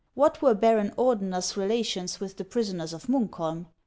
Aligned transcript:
What 0.15 0.41
were 0.41 0.55
Baron 0.55 0.95
Ordener's 0.97 1.55
relations 1.55 2.19
with 2.19 2.37
the 2.37 2.43
prisoners 2.43 2.91
of 2.91 3.05
Munkholm 3.05 3.67